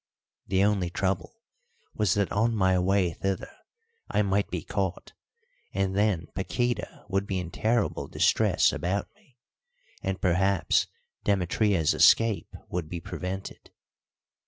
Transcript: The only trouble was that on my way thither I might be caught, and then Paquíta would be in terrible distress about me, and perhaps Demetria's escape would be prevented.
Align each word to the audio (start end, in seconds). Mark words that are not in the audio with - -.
The 0.47 0.63
only 0.63 0.89
trouble 0.89 1.37
was 1.93 2.15
that 2.15 2.31
on 2.31 2.55
my 2.55 2.79
way 2.79 3.13
thither 3.13 3.51
I 4.09 4.23
might 4.23 4.49
be 4.49 4.63
caught, 4.63 5.13
and 5.75 5.95
then 5.95 6.25
Paquíta 6.35 7.05
would 7.07 7.27
be 7.27 7.37
in 7.37 7.51
terrible 7.51 8.07
distress 8.07 8.73
about 8.73 9.13
me, 9.13 9.37
and 10.01 10.19
perhaps 10.19 10.87
Demetria's 11.23 11.93
escape 11.93 12.51
would 12.67 12.89
be 12.89 12.99
prevented. 12.99 13.69